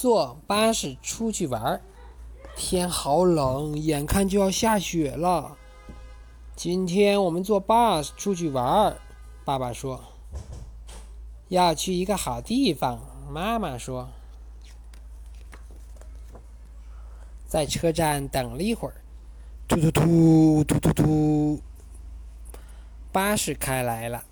[0.00, 1.82] 坐巴士出去玩儿。
[2.56, 5.58] 天好冷，眼看就要下雪了。
[6.56, 8.96] 今天我们坐巴士出去玩儿。
[9.44, 10.02] 爸爸说
[11.48, 14.08] ：“要去一个好地方。”妈妈说
[17.46, 18.94] ：“在车站等了一会儿，
[19.68, 21.60] 突突突突突突，
[23.12, 24.24] 巴士开来了。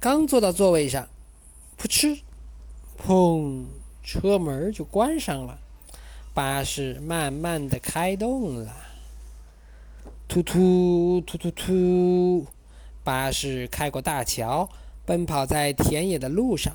[0.00, 1.06] 刚坐到座位上，
[1.78, 2.22] 噗嗤，
[3.06, 3.66] 砰，
[4.04, 5.58] 车门就关上了。
[6.32, 8.72] 巴士慢慢的开动了，
[10.28, 12.46] 突突突突突，
[13.02, 14.68] 巴士开过大桥，
[15.04, 16.74] 奔跑在田野的路上。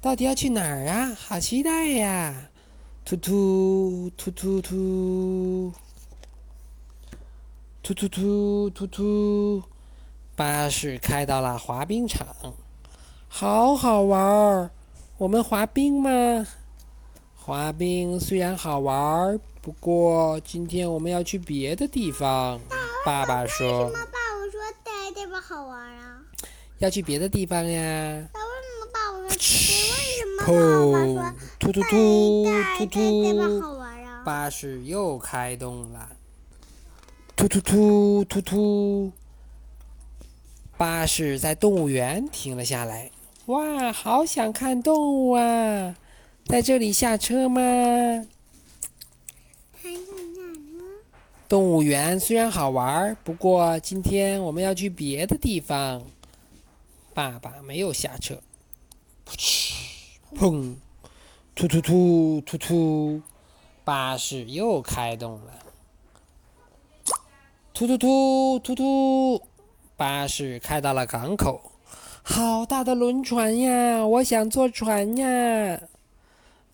[0.00, 1.14] 到底要去哪儿啊？
[1.14, 2.50] 好期待呀！
[3.04, 5.72] 突突突突突，
[7.82, 9.62] 突突突突突，
[10.36, 12.26] 巴士开到了滑冰场，
[13.28, 14.70] 好好玩儿。
[15.22, 16.44] 我们滑冰吗？
[17.36, 22.60] 滑冰虽然好玩儿，不过今天我们要去别的地方。
[23.06, 23.84] 爸爸说。
[23.84, 26.18] 为什么爸爸说这地方好玩啊？
[26.78, 28.28] 要去别的地方呀。
[28.34, 29.28] 那为什么爸爸说？
[29.28, 30.46] 为什么爸
[30.90, 31.34] 爸说？
[31.60, 32.44] 突突突
[32.78, 34.22] 突突，玩啊？
[34.24, 36.10] 巴士又开动了。
[37.36, 39.12] 突突突突突，
[40.76, 43.08] 巴士在动物园停了下来。
[43.46, 45.96] 哇，好想看动物啊！
[46.46, 47.60] 在这里下车吗？
[51.48, 56.02] 动物园虽然好玩，不过今天我们要去别的地方。
[57.12, 58.36] 爸爸没有下车。
[59.26, 59.74] 噗嗤，
[60.36, 60.76] 砰，
[61.56, 63.22] 突突突突突，
[63.82, 65.52] 巴士又开动了。
[67.74, 69.42] 突突突突突，
[69.96, 71.71] 巴士开到了港口。
[72.24, 74.06] 好大的轮船呀！
[74.06, 75.80] 我想坐船呀。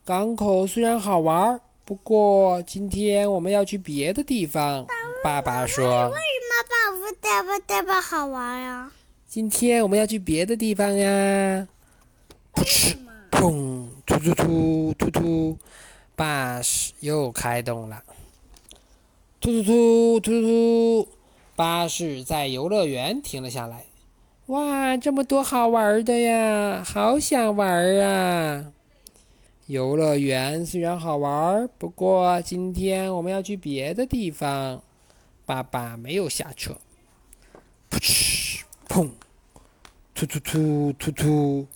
[0.05, 4.87] 港口虽然好玩，不过今天我们要去别的地方。
[5.25, 8.93] 爸爸说为什么爸爸说地方地方好玩呀
[9.27, 11.67] ？：“今天我们要去别的地方呀。”
[12.55, 12.97] 噗嗤，
[13.31, 15.59] 砰，突突突突突，
[16.15, 18.03] 巴士又开动了。
[19.41, 21.09] 突突突突突，
[21.57, 23.85] 巴士在游乐园停了下来。
[24.49, 26.83] 哇，这么多好玩的呀！
[26.83, 28.73] 好想玩啊！
[29.67, 34.83] 游乐园虽然好玩，不过今天我们要去别的地方。
[35.45, 36.79] 爸爸没有下车。
[37.91, 39.11] 噗嗤，砰，
[40.15, 41.67] 突突突突突，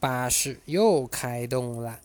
[0.00, 2.00] 巴士又开动了。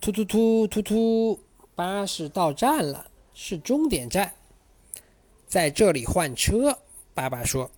[0.00, 1.40] 突突突突突，
[1.74, 4.32] 巴士到站了，是终点站，
[5.50, 6.78] 在这里换车。
[7.12, 7.70] 爸爸说。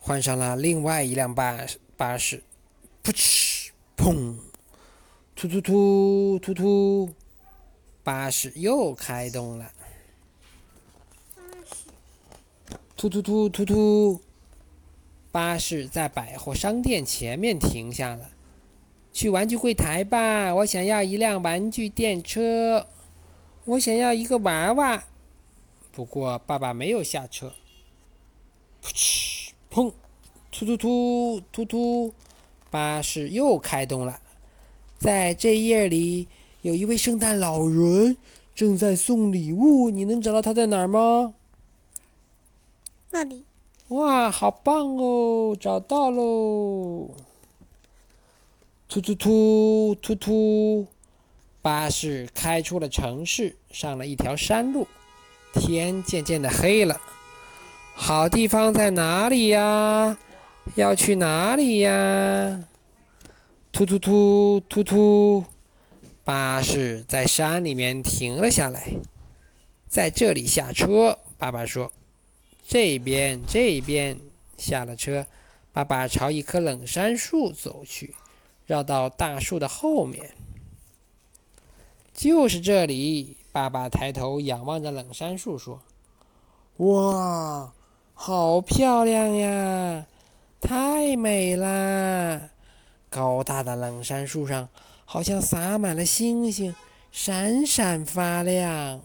[0.00, 2.42] 换上了另外一辆巴士，巴士，
[3.04, 4.36] 噗嗤，砰，
[5.36, 7.14] 突突突突突，
[8.02, 9.70] 巴士又开动了。
[12.96, 14.20] 突突突突突，
[15.30, 18.30] 巴士在百货商店前面停下了。
[19.12, 22.86] 去玩具柜台吧，我想要一辆玩具电车，
[23.66, 25.04] 我想要一个娃娃。
[25.98, 27.52] 不过爸爸没有下车。
[28.80, 29.92] 噗嗤，砰，
[30.52, 32.14] 突突突突突，
[32.70, 34.20] 巴士又开动了。
[34.96, 36.28] 在这页里，
[36.62, 38.16] 有一位圣诞老人
[38.54, 41.34] 正在送礼物，你能找到他在哪儿吗？
[43.10, 43.44] 那里
[43.88, 45.56] 哇，好棒哦！
[45.58, 47.10] 找到喽！
[48.88, 50.86] 突突突突突，
[51.60, 54.86] 巴士开出了城市，上了一条山路。
[55.52, 57.00] 天渐渐的黑了，
[57.94, 60.16] 好地方在哪里呀？
[60.74, 62.64] 要去哪里呀？
[63.72, 65.44] 突突突突突，
[66.24, 68.92] 巴士在山里面停了下来，
[69.88, 71.18] 在这里下车。
[71.36, 71.92] 爸爸说。
[72.70, 74.18] 这边，这边，
[74.58, 75.26] 下了车，
[75.72, 78.14] 爸爸朝一棵冷杉树走去，
[78.66, 80.32] 绕到大树的后面。
[82.12, 85.82] 就是这里，爸爸抬头仰望着冷杉树说
[86.78, 87.72] ：“哇，
[88.14, 90.06] 好漂亮呀，
[90.60, 92.50] 太美啦！
[93.10, 94.68] 高大的冷杉树上
[95.04, 96.72] 好像洒满了星星，
[97.10, 99.00] 闪闪发亮。”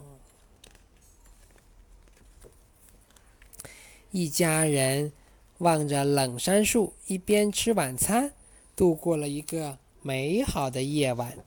[4.12, 5.12] 一家人
[5.58, 8.32] 望着冷杉树，一边吃晚餐，
[8.76, 11.40] 度过了一个美好的夜晚。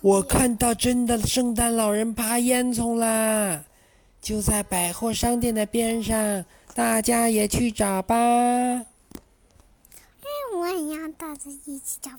[0.00, 3.64] 我看到真的圣诞老人爬烟囱啦，
[4.20, 6.44] 就在百货商店的边上，
[6.74, 8.14] 大家也去找吧。
[8.16, 8.86] 哎，
[10.56, 12.10] 我也要大家一起找。